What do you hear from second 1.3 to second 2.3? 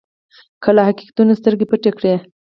سترګې پټې کړئ.